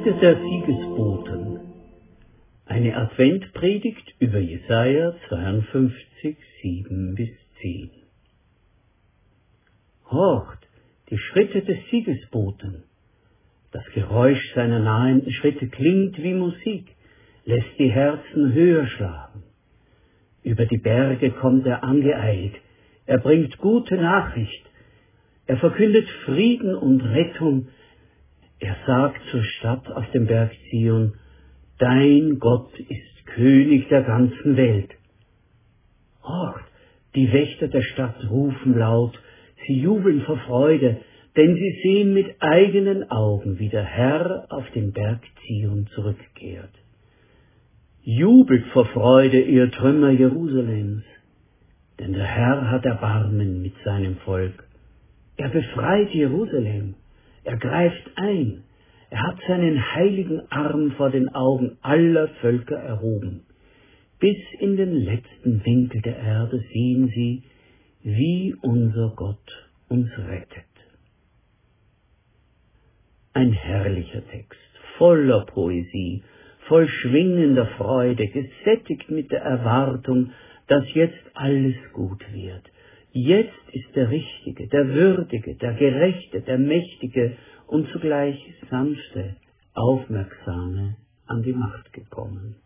Schritte 0.00 0.18
der 0.18 0.36
Siegesboten. 0.36 1.60
Eine 2.64 2.96
Adventpredigt 2.96 4.14
über 4.18 4.38
Jesaja 4.38 5.14
52, 5.28 6.36
7 6.62 7.14
bis 7.14 7.28
10. 7.60 7.90
Horcht, 10.10 10.66
die 11.10 11.18
Schritte 11.18 11.60
des 11.62 11.78
Siegesboten. 11.90 12.84
Das 13.72 13.84
Geräusch 13.92 14.54
seiner 14.54 14.78
nahenden 14.78 15.32
Schritte 15.32 15.68
klingt 15.68 16.22
wie 16.22 16.34
Musik, 16.34 16.86
lässt 17.44 17.78
die 17.78 17.90
Herzen 17.90 18.54
höher 18.54 18.86
schlagen. 18.86 19.42
Über 20.42 20.64
die 20.64 20.78
Berge 20.78 21.30
kommt 21.32 21.66
er 21.66 21.84
angeeilt, 21.84 22.54
er 23.04 23.18
bringt 23.18 23.58
gute 23.58 23.96
Nachricht, 23.96 24.64
er 25.46 25.58
verkündet 25.58 26.08
Frieden 26.24 26.74
und 26.74 27.02
Rettung, 27.02 27.68
er 28.60 28.76
sagt 28.86 29.20
zur 29.30 29.42
Stadt 29.42 29.90
auf 29.90 30.10
dem 30.12 30.26
Berg 30.26 30.52
Zion, 30.70 31.14
Dein 31.78 32.38
Gott 32.38 32.78
ist 32.78 33.26
König 33.34 33.88
der 33.88 34.02
ganzen 34.02 34.56
Welt. 34.56 34.90
Hort, 36.22 36.64
die 37.14 37.32
Wächter 37.32 37.68
der 37.68 37.80
Stadt 37.80 38.28
rufen 38.28 38.78
laut, 38.78 39.18
sie 39.66 39.80
jubeln 39.80 40.20
vor 40.22 40.36
Freude, 40.38 40.98
denn 41.36 41.54
sie 41.54 41.80
sehen 41.82 42.12
mit 42.12 42.36
eigenen 42.40 43.10
Augen, 43.10 43.58
wie 43.58 43.70
der 43.70 43.84
Herr 43.84 44.46
auf 44.50 44.70
den 44.72 44.92
Berg 44.92 45.20
Zion 45.46 45.86
zurückkehrt. 45.94 46.74
Jubelt 48.02 48.66
vor 48.72 48.86
Freude, 48.86 49.40
ihr 49.40 49.70
Trümmer 49.70 50.10
Jerusalems, 50.10 51.04
denn 51.98 52.12
der 52.12 52.24
Herr 52.24 52.70
hat 52.70 52.84
Erbarmen 52.84 53.62
mit 53.62 53.74
seinem 53.84 54.16
Volk. 54.16 54.64
Er 55.36 55.48
befreit 55.48 56.10
Jerusalem, 56.10 56.94
er 57.44 57.56
greift 57.56 58.10
ein, 58.16 58.64
er 59.10 59.22
hat 59.22 59.38
seinen 59.46 59.94
heiligen 59.94 60.40
Arm 60.50 60.92
vor 60.92 61.10
den 61.10 61.28
Augen 61.34 61.78
aller 61.82 62.28
Völker 62.40 62.76
erhoben. 62.76 63.42
Bis 64.20 64.36
in 64.60 64.76
den 64.76 64.92
letzten 64.92 65.64
Winkel 65.64 66.00
der 66.02 66.16
Erde 66.16 66.62
sehen 66.72 67.08
sie, 67.14 67.42
wie 68.02 68.54
unser 68.62 69.12
Gott 69.16 69.68
uns 69.88 70.10
rettet. 70.18 70.64
Ein 73.32 73.52
herrlicher 73.52 74.26
Text, 74.28 74.60
voller 74.98 75.44
Poesie, 75.46 76.22
voll 76.68 76.86
schwingender 76.88 77.66
Freude, 77.78 78.28
gesättigt 78.28 79.10
mit 79.10 79.32
der 79.32 79.42
Erwartung, 79.42 80.32
dass 80.66 80.84
jetzt 80.94 81.18
alles 81.34 81.74
gut 81.92 82.24
wird. 82.32 82.69
Jetzt 83.12 83.68
ist 83.72 83.96
der 83.96 84.08
Richtige, 84.08 84.68
der 84.68 84.86
Würdige, 84.88 85.56
der 85.56 85.74
Gerechte, 85.74 86.42
der 86.42 86.58
Mächtige 86.58 87.36
und 87.66 87.88
zugleich 87.92 88.38
sanfte, 88.70 89.36
aufmerksame 89.74 90.96
an 91.26 91.42
die 91.42 91.52
Macht 91.52 91.92
gekommen. 91.92 92.56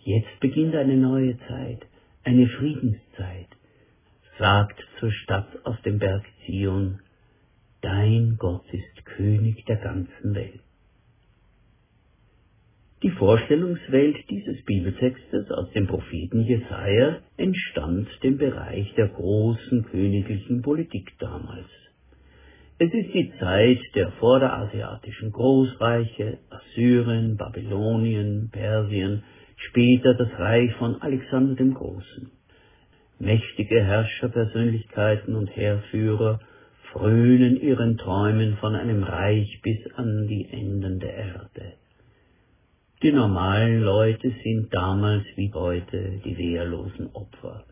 Jetzt 0.00 0.40
beginnt 0.40 0.74
eine 0.74 0.96
neue 0.96 1.38
Zeit, 1.48 1.86
eine 2.22 2.46
Friedenszeit, 2.48 3.48
sagt 4.38 4.78
zur 5.00 5.10
Stadt 5.10 5.64
auf 5.64 5.80
dem 5.82 5.98
Berg 5.98 6.24
Zion, 6.44 7.00
dein 7.80 8.36
Gott 8.38 8.66
ist 8.72 9.06
König 9.06 9.64
der 9.64 9.76
ganzen 9.76 10.34
Welt. 10.34 10.63
Die 13.04 13.10
Vorstellungswelt 13.10 14.16
dieses 14.30 14.64
Bibeltextes 14.64 15.50
aus 15.50 15.70
dem 15.72 15.86
Propheten 15.86 16.40
Jesaja 16.40 17.18
entstand 17.36 18.08
dem 18.22 18.38
Bereich 18.38 18.94
der 18.94 19.08
großen 19.08 19.84
königlichen 19.90 20.62
Politik 20.62 21.12
damals. 21.18 21.68
Es 22.78 22.90
ist 22.94 23.12
die 23.12 23.30
Zeit 23.38 23.80
der 23.94 24.10
vorderasiatischen 24.12 25.32
Großreiche, 25.32 26.38
Assyrien, 26.48 27.36
Babylonien, 27.36 28.48
Persien, 28.50 29.22
später 29.56 30.14
das 30.14 30.30
Reich 30.38 30.72
von 30.76 31.02
Alexander 31.02 31.56
dem 31.56 31.74
Großen. 31.74 32.30
Mächtige 33.18 33.84
Herrscherpersönlichkeiten 33.84 35.36
und 35.36 35.54
Heerführer 35.54 36.40
frönen 36.90 37.60
ihren 37.60 37.98
Träumen 37.98 38.56
von 38.56 38.74
einem 38.74 39.02
Reich 39.02 39.60
bis 39.60 39.92
an 39.94 40.26
die 40.26 40.48
Enden 40.50 41.00
der 41.00 41.14
Erde. 41.14 41.83
Die 43.04 43.12
normalen 43.12 43.82
Leute 43.82 44.32
sind 44.42 44.72
damals 44.72 45.24
wie 45.36 45.52
heute 45.52 46.22
die 46.24 46.38
wehrlosen 46.38 47.10
Opfer, 47.12 47.64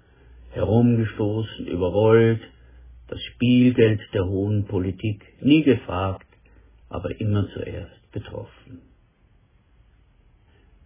herumgestoßen, 0.51 1.69
überrollt, 1.69 2.43
das 3.09 3.19
Spielgeld 3.23 4.03
der 4.13 4.27
hohen 4.27 4.67
Politik, 4.67 5.25
nie 5.41 5.63
gefragt, 5.63 6.27
aber 6.91 7.19
immer 7.19 7.49
zuerst 7.55 8.13
betroffen. 8.13 8.83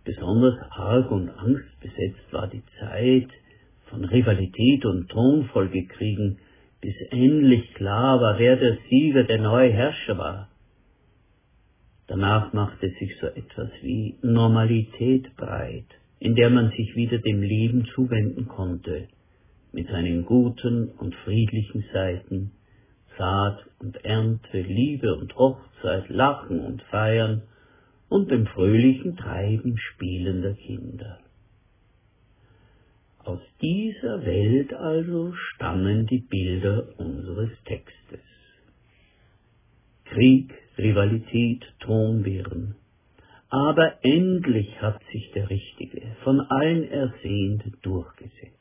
Besonders 0.05 0.55
arg 0.71 1.11
und 1.11 1.29
angstbesetzt 1.29 2.31
war 2.33 2.47
die 2.47 2.63
Zeit 2.79 3.31
von 3.87 4.05
Rivalität 4.05 4.85
und 4.85 5.11
Thronfolgekriegen, 5.11 6.39
bis 6.81 6.95
endlich 7.11 7.75
klar 7.75 8.21
war, 8.21 8.39
wer 8.39 8.55
der 8.55 8.79
Sieger, 8.89 9.25
der 9.25 9.39
neue 9.39 9.73
Herrscher 9.73 10.17
war. 10.17 10.51
Danach 12.09 12.53
machte 12.53 12.89
sich 13.01 13.17
so 13.21 13.27
etwas 13.27 13.71
wie 13.83 14.17
Normalität 14.23 15.35
breit, 15.37 15.87
in 16.21 16.35
der 16.35 16.51
man 16.51 16.71
sich 16.71 16.95
wieder 16.95 17.19
dem 17.19 17.43
Leben 17.43 17.85
zuwenden 17.95 18.47
konnte, 18.47 19.09
mit 19.73 19.89
seinen 19.89 20.25
guten 20.25 20.89
und 20.89 21.15
friedlichen 21.17 21.85
Seiten, 21.93 22.53
Saat 23.19 23.59
und 23.81 24.05
Ernte, 24.05 24.61
Liebe 24.61 25.15
und 25.17 25.35
Hochzeit, 25.37 26.09
Lachen 26.09 26.61
und 26.61 26.83
Feiern 26.83 27.43
und 28.09 28.31
dem 28.31 28.47
fröhlichen 28.47 29.17
Treiben 29.17 29.77
spielender 29.79 30.55
Kinder. 30.55 31.19
Aus 33.25 33.41
dieser 33.61 34.25
Welt 34.25 34.73
also 34.73 35.33
stammen 35.35 36.07
die 36.07 36.21
Bilder 36.21 36.87
unseres 36.99 37.51
Textes. 37.65 38.21
Krieg, 40.13 40.53
Rivalität, 40.79 41.65
Thronbeeren. 41.81 42.77
Aber 43.49 43.95
endlich 44.03 44.81
hat 44.81 45.01
sich 45.13 45.31
der 45.33 45.49
Richtige, 45.51 46.03
von 46.25 46.41
allen 46.41 46.85
ersehnt, 46.91 47.63
durchgesetzt. 47.83 48.57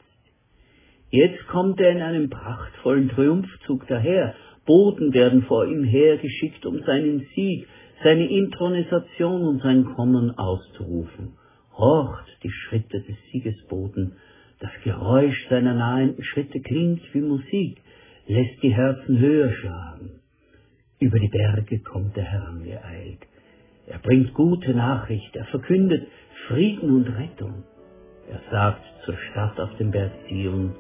Jetzt 1.09 1.47
kommt 1.47 1.79
er 1.79 1.91
in 1.91 2.01
einem 2.01 2.29
prachtvollen 2.29 3.09
Triumphzug 3.09 3.87
daher. 3.87 4.35
Boten 4.65 5.13
werden 5.13 5.43
vor 5.43 5.65
ihm 5.65 5.83
hergeschickt, 5.83 6.65
um 6.65 6.79
seinen 6.83 7.25
Sieg, 7.35 7.67
seine 8.03 8.27
Intronisation 8.27 9.43
und 9.43 9.61
sein 9.61 9.85
Kommen 9.85 10.31
auszurufen. 10.37 11.33
Horcht 11.77 12.37
die 12.43 12.51
Schritte 12.51 13.01
des 13.01 13.15
Siegesboten. 13.31 14.13
Das 14.59 14.71
Geräusch 14.83 15.47
seiner 15.49 15.73
nahenden 15.73 16.23
Schritte 16.23 16.59
klingt 16.61 17.01
wie 17.13 17.21
Musik, 17.21 17.81
lässt 18.27 18.61
die 18.63 18.73
Herzen 18.73 19.19
höher 19.19 19.51
schlagen. 19.53 20.21
Über 20.99 21.19
die 21.19 21.27
Berge 21.27 21.79
kommt 21.79 22.15
er 22.17 22.23
herangeeilt. 22.23 23.19
Er 23.87 23.99
bringt 23.99 24.33
gute 24.33 24.73
Nachricht, 24.73 25.35
er 25.35 25.45
verkündet 25.45 26.07
Frieden 26.47 26.89
und 26.95 27.07
Rettung. 27.09 27.63
Er 28.29 28.39
sagt 28.49 28.81
zur 29.03 29.15
Stadt 29.29 29.59
auf 29.59 29.75
dem 29.77 29.91
Berg 29.91 30.11
Zion, 30.27 30.73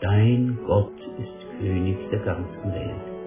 Dein 0.00 0.58
Gott 0.66 0.96
ist 1.18 1.60
König 1.60 1.96
der 2.10 2.20
ganzen 2.20 2.72
Welt. 2.72 3.20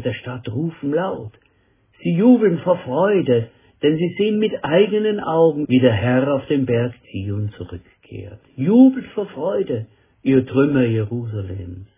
Wächter 0.00 0.10
der 0.10 0.14
Stadt 0.14 0.48
rufen 0.48 0.92
laut. 0.92 1.32
Sie 2.02 2.14
jubeln 2.14 2.58
vor 2.58 2.78
Freude, 2.78 3.50
denn 3.82 3.96
sie 3.96 4.14
sehen 4.18 4.38
mit 4.38 4.52
eigenen 4.64 5.20
Augen, 5.20 5.66
wie 5.68 5.80
der 5.80 5.92
Herr 5.92 6.34
auf 6.34 6.46
den 6.46 6.66
Berg 6.66 6.94
Zion 7.10 7.50
zurückkehrt. 7.56 8.40
Jubelt 8.56 9.06
vor 9.14 9.26
Freude, 9.26 9.86
ihr 10.22 10.46
Trümmer 10.46 10.84
Jerusalems, 10.84 11.88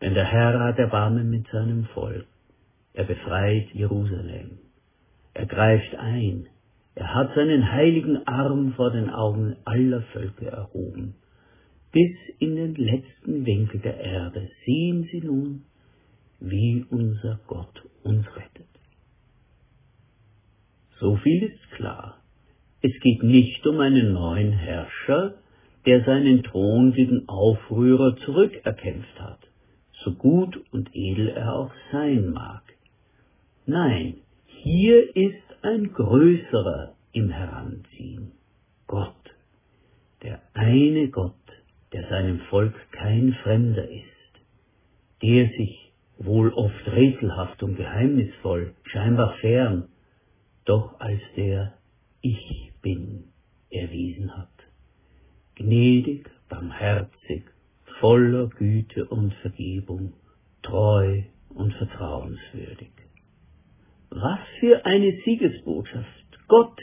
denn 0.00 0.14
der 0.14 0.24
Herr 0.24 0.60
hat 0.60 0.78
Erbarmen 0.78 1.30
mit 1.30 1.46
seinem 1.48 1.84
Volk. 1.94 2.26
er 2.94 3.04
befreit 3.04 3.68
Jerusalem, 3.72 4.58
er 5.34 5.46
greift 5.46 5.94
ein, 5.96 6.46
er 6.94 7.14
hat 7.14 7.34
seinen 7.34 7.72
heiligen 7.72 8.26
Arm 8.26 8.74
vor 8.74 8.90
den 8.90 9.10
Augen 9.10 9.56
aller 9.64 10.02
Völker 10.12 10.48
erhoben. 10.48 11.14
Bis 11.92 12.16
in 12.38 12.56
den 12.56 12.74
letzten 12.74 13.46
Winkel 13.46 13.80
der 13.80 13.98
Erde 13.98 14.48
sehen 14.64 15.08
sie 15.10 15.20
nun, 15.20 15.64
wie 16.40 16.84
unser 16.90 17.38
Gott 17.46 17.82
uns 18.02 18.26
rettet. 18.36 18.66
So 20.98 21.16
viel 21.16 21.42
ist 21.44 21.70
klar. 21.72 22.18
Es 22.82 22.92
geht 23.00 23.22
nicht 23.22 23.66
um 23.66 23.80
einen 23.80 24.12
neuen 24.12 24.52
Herrscher, 24.52 25.34
der 25.86 26.04
seinen 26.04 26.42
Thron 26.42 26.92
gegen 26.92 27.28
Aufrührer 27.28 28.16
zurückerkämpft 28.24 29.20
hat, 29.20 29.40
so 30.04 30.12
gut 30.12 30.60
und 30.72 30.90
edel 30.94 31.28
er 31.28 31.54
auch 31.54 31.72
sein 31.92 32.30
mag. 32.30 32.62
Nein, 33.66 34.16
hier 34.46 35.14
ist 35.16 35.42
ein 35.62 35.92
größerer 35.92 36.94
im 37.12 37.30
Heranziehen. 37.30 38.32
Gott, 38.86 39.14
der 40.22 40.42
eine 40.54 41.08
Gott, 41.08 41.34
der 41.92 42.08
seinem 42.08 42.40
Volk 42.50 42.74
kein 42.92 43.34
Fremder 43.42 43.88
ist, 43.88 44.04
der 45.22 45.48
sich 45.48 45.79
wohl 46.20 46.52
oft 46.52 46.86
rätselhaft 46.86 47.62
und 47.62 47.76
geheimnisvoll, 47.76 48.74
scheinbar 48.84 49.34
fern, 49.40 49.88
doch 50.66 51.00
als 51.00 51.20
der 51.36 51.74
Ich 52.20 52.72
bin 52.82 53.24
erwiesen 53.70 54.36
hat. 54.36 54.48
Gnädig, 55.56 56.30
barmherzig, 56.48 57.44
voller 58.00 58.48
Güte 58.48 59.06
und 59.06 59.32
Vergebung, 59.34 60.12
treu 60.62 61.22
und 61.48 61.72
vertrauenswürdig. 61.74 62.92
Was 64.10 64.40
für 64.58 64.84
eine 64.84 65.12
Siegesbotschaft! 65.24 66.06
Gott, 66.48 66.78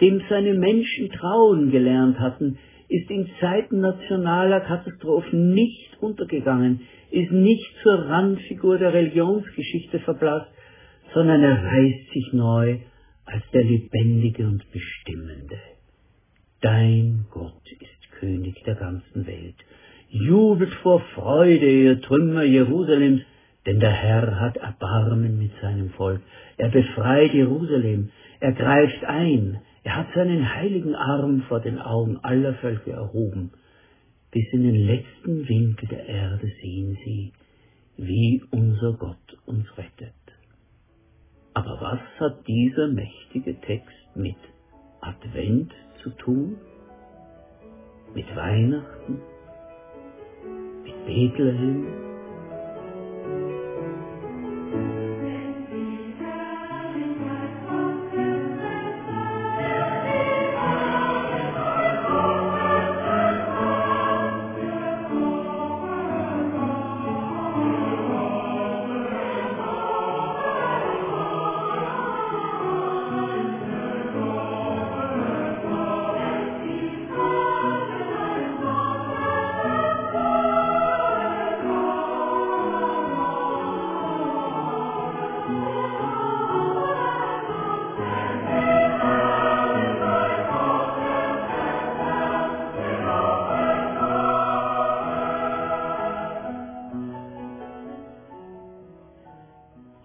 dem 0.00 0.22
seine 0.30 0.54
Menschen 0.54 1.10
trauen 1.10 1.70
gelernt 1.70 2.18
hatten, 2.18 2.58
ist 2.88 3.10
in 3.10 3.28
Zeiten 3.40 3.80
nationaler 3.80 4.60
Katastrophen 4.60 5.52
nicht 5.54 6.00
untergegangen, 6.00 6.80
ist 7.10 7.30
nicht 7.32 7.70
zur 7.82 8.06
Randfigur 8.08 8.78
der 8.78 8.92
Religionsgeschichte 8.92 10.00
verblasst, 10.00 10.50
sondern 11.14 11.42
erweist 11.42 12.10
sich 12.12 12.32
neu 12.32 12.78
als 13.24 13.42
der 13.52 13.64
Lebendige 13.64 14.46
und 14.46 14.64
Bestimmende. 14.72 15.58
Dein 16.60 17.26
Gott 17.30 17.62
ist 17.78 18.12
König 18.18 18.62
der 18.64 18.74
ganzen 18.74 19.26
Welt. 19.26 19.56
Jubelt 20.08 20.72
vor 20.82 21.00
Freude, 21.14 21.70
ihr 21.70 22.00
Trümmer 22.00 22.42
Jerusalems, 22.42 23.22
denn 23.66 23.80
der 23.80 23.92
Herr 23.92 24.40
hat 24.40 24.56
Erbarmen 24.56 25.38
mit 25.38 25.52
seinem 25.60 25.90
Volk. 25.90 26.22
Er 26.56 26.70
befreit 26.70 27.34
Jerusalem, 27.34 28.10
er 28.40 28.52
greift 28.52 29.04
ein, 29.04 29.60
er 29.84 29.96
hat 29.96 30.08
seinen 30.14 30.54
heiligen 30.54 30.94
Arm 30.94 31.42
vor 31.42 31.60
den 31.60 31.78
Augen 31.78 32.18
aller 32.22 32.54
Völker 32.54 32.92
erhoben. 32.92 33.52
Bis 34.30 34.44
in 34.52 34.62
den 34.64 34.86
letzten 34.86 35.48
Winkel 35.48 35.88
der 35.88 36.06
Erde 36.06 36.50
sehen 36.60 36.98
sie, 37.04 37.32
wie 37.96 38.42
unser 38.50 38.92
Gott 38.94 39.38
uns 39.46 39.66
rettet. 39.76 40.14
Aber 41.54 41.80
was 41.80 42.00
hat 42.20 42.46
dieser 42.46 42.88
mächtige 42.88 43.60
Text 43.60 43.96
mit 44.14 44.36
Advent 45.00 45.72
zu 46.02 46.10
tun? 46.10 46.56
Mit 48.14 48.26
Weihnachten? 48.36 49.20
Mit 50.84 51.06
Bethlehem? 51.06 52.07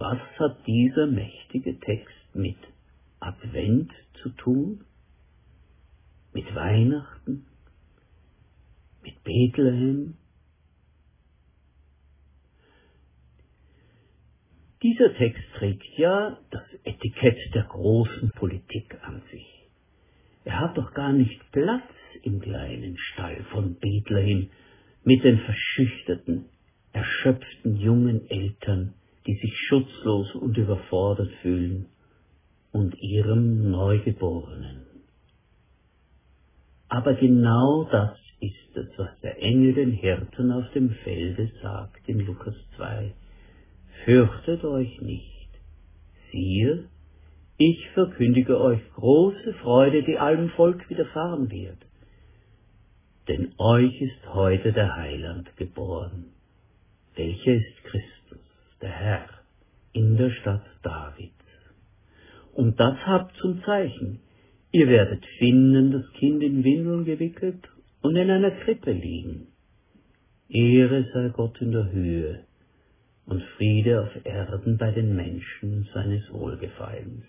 Was 0.06 0.20
hat 0.38 0.66
dieser 0.66 1.06
mächtige 1.06 1.80
Text 1.80 2.34
mit 2.34 2.58
Advent 3.20 3.90
zu 4.20 4.28
tun? 4.36 4.84
Mit 6.34 6.54
Weihnachten? 6.54 7.46
Mit 9.02 9.24
Bethlehem? 9.24 10.18
Dieser 14.82 15.14
Text 15.14 15.42
trägt 15.56 15.96
ja 15.96 16.38
das 16.50 16.64
Etikett 16.84 17.38
der 17.54 17.64
großen 17.64 18.30
Politik 18.32 18.94
an 19.04 19.22
sich. 19.30 19.46
Er 20.44 20.60
hat 20.60 20.76
doch 20.76 20.92
gar 20.92 21.14
nicht 21.14 21.40
Platz 21.50 21.90
im 22.22 22.42
kleinen 22.42 22.98
Stall 22.98 23.42
von 23.52 23.76
Bethlehem 23.76 24.50
mit 25.02 25.24
den 25.24 25.38
verschüchterten, 25.38 26.44
erschöpften 26.92 27.76
jungen 27.76 28.28
Eltern, 28.28 28.92
die 29.26 29.34
sich 29.34 29.56
schutzlos 29.68 30.34
und 30.34 30.56
überfordert 30.56 31.30
fühlen, 31.42 31.86
und 32.74 33.00
ihrem 33.00 33.70
Neugeborenen. 33.70 34.86
Aber 36.88 37.14
genau 37.14 37.84
das 37.84 38.18
ist 38.40 38.76
es, 38.76 38.98
was 38.98 39.20
der 39.22 39.40
Engel 39.40 39.74
den 39.74 39.92
Hirten 39.92 40.50
auf 40.50 40.68
dem 40.72 40.90
Felde 40.90 41.50
sagt 41.62 42.08
in 42.08 42.18
Lukas 42.26 42.56
2. 42.76 43.14
Fürchtet 44.04 44.64
euch 44.64 45.00
nicht. 45.00 45.48
Siehe, 46.32 46.88
ich 47.58 47.88
verkündige 47.90 48.60
euch 48.60 48.80
große 48.94 49.54
Freude, 49.62 50.02
die 50.02 50.18
allem 50.18 50.50
Volk 50.50 50.90
widerfahren 50.90 51.48
wird. 51.50 51.78
Denn 53.28 53.52
euch 53.56 54.00
ist 54.02 54.34
heute 54.34 54.72
der 54.72 54.96
Heiland 54.96 55.56
geboren. 55.56 56.32
Welcher 57.14 57.54
ist 57.54 57.84
Christus? 57.84 58.13
Der 58.84 58.92
Herr, 58.92 59.28
in 59.94 60.18
der 60.18 60.30
Stadt 60.30 60.64
Davids. 60.82 61.32
Und 62.52 62.78
das 62.78 62.96
habt 63.06 63.34
zum 63.38 63.62
Zeichen. 63.64 64.20
Ihr 64.72 64.88
werdet 64.88 65.24
finden, 65.38 65.90
das 65.92 66.04
Kind 66.18 66.42
in 66.42 66.62
Windeln 66.62 67.06
gewickelt 67.06 67.66
und 68.02 68.14
in 68.14 68.30
einer 68.30 68.50
Krippe 68.50 68.92
liegen. 68.92 69.46
Ehre 70.50 71.06
sei 71.14 71.30
Gott 71.30 71.58
in 71.62 71.72
der 71.72 71.90
Höhe 71.90 72.44
und 73.24 73.42
Friede 73.56 74.02
auf 74.02 74.26
Erden 74.26 74.76
bei 74.76 74.90
den 74.90 75.16
Menschen 75.16 75.88
seines 75.94 76.30
Wohlgefallens. 76.30 77.24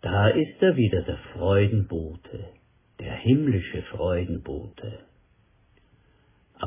Da 0.00 0.28
ist 0.28 0.60
er 0.60 0.76
wieder 0.76 1.02
der 1.02 1.18
Freudenbote, 1.34 2.46
der 2.98 3.14
himmlische 3.14 3.82
Freudenbote. 3.82 4.98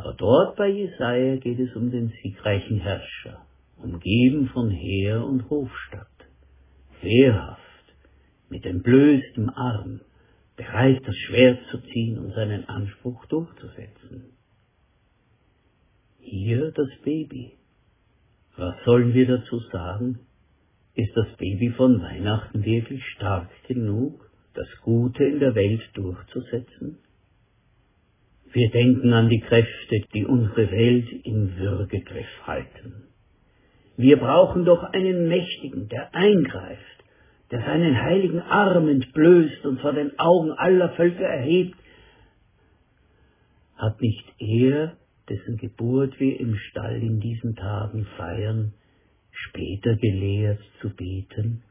Aber 0.06 0.14
dort 0.14 0.56
bei 0.56 0.68
Jesaja 0.68 1.38
geht 1.38 1.60
es 1.60 1.76
um 1.76 1.90
den 1.90 2.14
siegreichen 2.22 2.78
Herrscher, 2.78 3.44
umgeben 3.82 4.50
von 4.50 4.70
Heer 4.70 5.26
und 5.26 5.50
Hofstadt, 5.50 6.28
wehrhaft, 7.02 7.60
mit 8.48 8.68
entblößtem 8.68 9.50
Arm, 9.50 10.02
bereit 10.58 11.02
das 11.08 11.16
Schwert 11.16 11.58
zu 11.72 11.80
ziehen 11.92 12.20
und 12.20 12.36
seinen 12.36 12.70
Anspruch 12.70 13.26
durchzusetzen. 13.26 14.38
Hier 16.20 16.70
das 16.70 16.90
Baby. 17.04 17.54
Was 18.58 18.76
sollen 18.86 19.12
wir 19.16 19.26
dazu 19.26 19.58
sagen? 19.72 20.20
Ist 20.94 21.18
das 21.18 21.36
Baby 21.38 21.72
von 21.72 22.00
Weihnachten 22.00 22.64
wirklich 22.64 23.04
stark 23.16 23.50
genug, 23.68 24.30
das 24.54 24.68
Gute 24.84 25.24
in 25.24 25.40
der 25.40 25.56
Welt 25.56 25.82
durchzusetzen? 25.96 27.00
Wir 28.56 28.70
denken 28.70 29.12
an 29.12 29.28
die 29.28 29.42
Kräfte, 29.42 30.06
die 30.14 30.24
unsere 30.24 30.72
Welt 30.72 31.10
im 31.26 31.58
Würgegriff 31.58 32.48
halten. 32.48 33.04
Wir 33.98 34.16
brauchen 34.16 34.64
doch 34.64 34.82
einen 34.82 35.28
Mächtigen, 35.28 35.90
der 35.90 36.16
eingreift, 36.16 37.04
der 37.52 37.60
seinen 37.66 38.02
heiligen 38.02 38.40
Arm 38.40 38.88
entblößt 38.88 39.66
und 39.66 39.82
vor 39.82 39.92
den 39.92 40.18
Augen 40.18 40.54
aller 40.54 40.92
Völker 40.92 41.26
erhebt. 41.26 41.76
Hat 43.76 44.00
nicht 44.00 44.24
er, 44.40 44.96
dessen 45.28 45.58
Geburt 45.58 46.18
wir 46.22 46.40
im 46.40 46.56
Stall 46.56 47.04
in 47.04 47.20
diesen 47.20 47.58
Tagen 47.58 48.08
feiern, 48.16 48.74
später 49.32 49.98
gelehrt 49.98 50.62
zu 50.80 50.96
beten, 50.96 51.62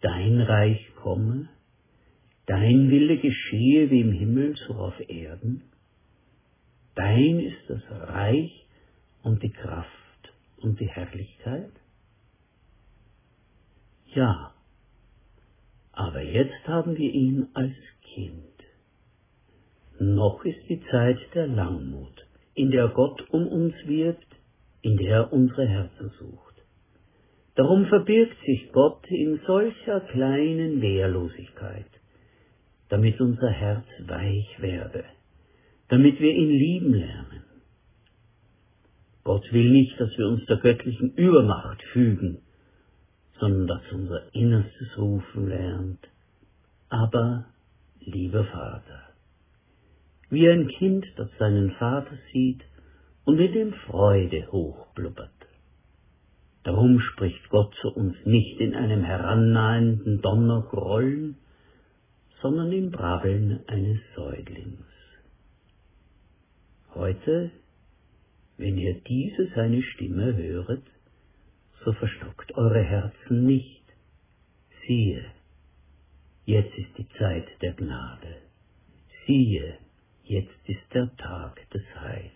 Dein 0.00 0.40
Reich 0.40 0.80
komme, 1.02 1.50
Dein 2.46 2.90
Wille 2.90 3.18
geschehe 3.18 3.90
wie 3.90 4.00
im 4.00 4.12
Himmel 4.12 4.56
so 4.66 4.72
auf 4.76 4.98
Erden. 5.10 5.62
Dein 6.94 7.40
ist 7.40 7.68
das 7.68 7.82
Reich 8.08 8.66
und 9.22 9.42
die 9.42 9.50
Kraft 9.50 10.32
und 10.58 10.78
die 10.78 10.88
Herrlichkeit? 10.88 11.72
Ja, 14.14 14.52
aber 15.92 16.22
jetzt 16.22 16.66
haben 16.66 16.96
wir 16.96 17.12
ihn 17.12 17.48
als 17.54 17.74
Kind. 18.14 18.44
Noch 19.98 20.44
ist 20.44 20.68
die 20.68 20.82
Zeit 20.90 21.18
der 21.34 21.46
Langmut, 21.46 22.26
in 22.54 22.70
der 22.70 22.88
Gott 22.88 23.28
um 23.30 23.46
uns 23.46 23.74
wirbt, 23.86 24.26
in 24.82 24.96
der 24.96 25.16
er 25.16 25.32
unsere 25.32 25.66
Herzen 25.66 26.10
sucht. 26.18 26.54
Darum 27.54 27.86
verbirgt 27.86 28.36
sich 28.44 28.70
Gott 28.72 29.04
in 29.08 29.40
solcher 29.46 30.00
kleinen 30.00 30.82
Wehrlosigkeit, 30.82 31.86
damit 32.88 33.20
unser 33.20 33.50
Herz 33.50 33.86
weich 34.06 34.60
werde, 34.60 35.04
damit 35.94 36.18
wir 36.18 36.32
ihn 36.34 36.50
lieben 36.50 36.92
lernen. 36.92 37.44
Gott 39.22 39.44
will 39.52 39.70
nicht, 39.70 39.94
dass 40.00 40.10
wir 40.18 40.26
uns 40.26 40.44
der 40.46 40.56
göttlichen 40.56 41.14
Übermacht 41.14 41.80
fügen, 41.92 42.38
sondern 43.38 43.68
dass 43.68 43.92
unser 43.92 44.34
Innerstes 44.34 44.98
rufen 44.98 45.48
lernt. 45.48 46.00
Aber, 46.88 47.44
lieber 48.00 48.44
Vater, 48.44 49.02
wie 50.30 50.50
ein 50.50 50.66
Kind, 50.66 51.06
das 51.14 51.28
seinen 51.38 51.70
Vater 51.78 52.18
sieht 52.32 52.62
und 53.24 53.38
in 53.38 53.52
dem 53.52 53.72
Freude 53.86 54.50
hochblubbert. 54.50 55.30
Darum 56.64 56.98
spricht 56.98 57.48
Gott 57.50 57.72
zu 57.82 57.90
uns 57.90 58.16
nicht 58.24 58.58
in 58.58 58.74
einem 58.74 59.04
herannahenden 59.04 60.20
Donnergrollen, 60.22 61.36
sondern 62.42 62.72
im 62.72 62.90
Brabbeln 62.90 63.60
eines 63.68 64.00
Säuglings. 64.16 64.93
Heute, 66.94 67.50
wenn 68.56 68.78
ihr 68.78 68.94
diese 69.00 69.48
seine 69.54 69.82
Stimme 69.82 70.36
höret, 70.36 70.84
so 71.84 71.92
verstockt 71.92 72.56
eure 72.56 72.82
Herzen 72.82 73.44
nicht. 73.44 73.82
Siehe, 74.86 75.24
jetzt 76.44 76.72
ist 76.78 76.96
die 76.96 77.08
Zeit 77.18 77.48
der 77.62 77.72
Gnade. 77.72 78.36
Siehe, 79.26 79.78
jetzt 80.22 80.68
ist 80.68 80.94
der 80.94 81.14
Tag 81.16 81.68
des 81.70 81.82
Heils. 82.00 82.30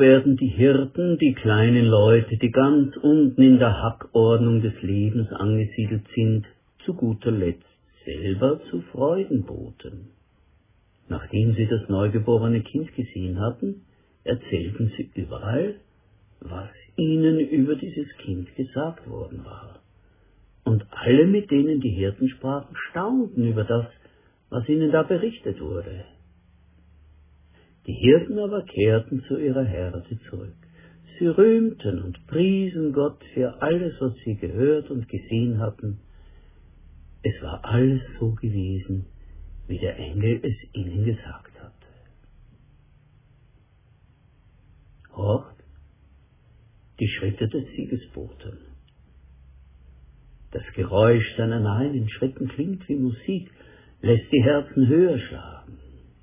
Werden 0.00 0.36
die 0.36 0.48
Hirten, 0.48 1.18
die 1.18 1.34
kleinen 1.34 1.86
Leute, 1.86 2.36
die 2.36 2.50
ganz 2.50 2.96
unten 2.96 3.42
in 3.42 3.58
der 3.58 3.80
Hackordnung 3.82 4.62
des 4.62 4.74
Lebens 4.82 5.30
angesiedelt 5.30 6.04
sind, 6.14 6.46
zu 6.84 6.94
guter 6.94 7.30
Letzt 7.30 7.64
selber 8.04 8.60
zu 8.70 8.80
Freudenboten. 8.92 10.10
Nachdem 11.08 11.54
sie 11.54 11.66
das 11.66 11.88
neugeborene 11.88 12.62
Kind 12.62 12.94
gesehen 12.94 13.40
hatten, 13.40 13.82
erzählten 14.24 14.92
sie 14.96 15.10
überall, 15.14 15.74
was 16.40 16.70
ihnen 16.96 17.38
über 17.38 17.74
dieses 17.74 18.08
Kind 18.18 18.54
gesagt 18.56 19.08
worden 19.08 19.44
war. 19.44 19.80
Und 20.64 20.86
alle, 20.90 21.26
mit 21.26 21.50
denen 21.50 21.80
die 21.80 21.90
Hirten 21.90 22.28
sprachen, 22.28 22.74
staunten 22.90 23.46
über 23.46 23.64
das, 23.64 23.86
was 24.50 24.68
ihnen 24.68 24.92
da 24.92 25.02
berichtet 25.02 25.60
wurde. 25.60 26.04
Die 27.86 27.94
Hirten 27.94 28.38
aber 28.38 28.62
kehrten 28.64 29.22
zu 29.28 29.38
ihrer 29.38 29.64
Herde 29.64 30.04
zurück. 30.28 30.54
Sie 31.18 31.26
rühmten 31.26 32.02
und 32.02 32.26
priesen 32.26 32.92
Gott 32.92 33.22
für 33.34 33.60
alles, 33.62 33.94
was 34.00 34.14
sie 34.24 34.36
gehört 34.36 34.90
und 34.90 35.08
gesehen 35.08 35.58
hatten. 35.58 36.00
Es 37.22 37.42
war 37.42 37.64
alles 37.64 38.00
so 38.18 38.32
gewesen, 38.32 39.06
wie 39.66 39.78
der 39.78 39.98
Engel 39.98 40.40
es 40.42 40.74
ihnen 40.74 41.04
gesagt 41.04 41.60
hatte. 41.60 41.86
Hort 45.12 45.56
die 47.00 47.08
Schritte 47.08 47.48
des 47.48 47.66
Siegesboten. 47.74 48.58
Das 50.52 50.62
Geräusch 50.74 51.36
seiner 51.36 51.60
nahen 51.60 52.08
Schritten 52.08 52.48
klingt 52.48 52.88
wie 52.88 52.96
Musik, 52.96 53.50
lässt 54.02 54.30
die 54.32 54.42
Herzen 54.42 54.86
höher 54.86 55.18
schlagen. 55.18 55.78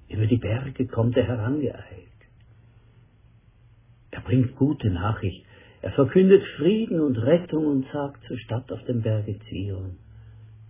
Über 0.09 0.25
die 0.25 0.37
Berge 0.37 0.87
kommt 0.87 1.17
er 1.17 1.27
herangeeilt. 1.27 2.07
Er 4.11 4.21
bringt 4.21 4.55
gute 4.55 4.89
Nachricht. 4.89 5.45
Er 5.81 5.91
verkündet 5.91 6.43
Frieden 6.57 6.99
und 6.99 7.17
Rettung 7.17 7.67
und 7.67 7.85
sagt 7.91 8.23
zur 8.25 8.37
Stadt 8.39 8.71
auf 8.71 8.83
dem 8.85 9.01
Berge 9.01 9.37
Zion, 9.47 9.97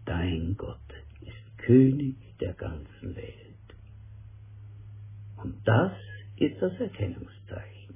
Dein 0.06 0.56
Gott 0.58 0.77
ist 1.22 1.58
König 1.60 2.15
der 2.39 2.53
ganzen 2.53 3.15
Welt. 3.15 3.48
Und 5.38 5.56
das 5.65 5.94
ist 6.38 6.62
das 6.62 6.74
Erkennungszeichen. 6.79 7.96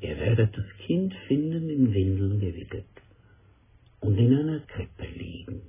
Ihr 0.00 0.16
werdet 0.18 0.56
das 0.56 0.66
Kind 0.86 1.12
finden 1.26 1.68
in 1.68 1.92
Windeln 1.92 2.40
gewickelt 2.40 2.84
und 4.00 4.16
in 4.16 4.34
einer 4.34 4.60
Krippe 4.60 5.06
liegen. 5.16 5.60